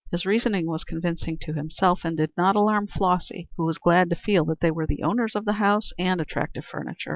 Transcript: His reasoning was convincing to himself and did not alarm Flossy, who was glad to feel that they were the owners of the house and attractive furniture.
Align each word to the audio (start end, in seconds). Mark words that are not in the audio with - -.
His 0.09 0.25
reasoning 0.25 0.65
was 0.65 0.83
convincing 0.83 1.37
to 1.41 1.53
himself 1.53 2.03
and 2.03 2.17
did 2.17 2.31
not 2.35 2.55
alarm 2.55 2.87
Flossy, 2.87 3.49
who 3.55 3.65
was 3.65 3.77
glad 3.77 4.09
to 4.09 4.15
feel 4.15 4.43
that 4.45 4.59
they 4.59 4.71
were 4.71 4.87
the 4.87 5.03
owners 5.03 5.35
of 5.35 5.45
the 5.45 5.53
house 5.61 5.91
and 5.99 6.19
attractive 6.19 6.65
furniture. 6.65 7.09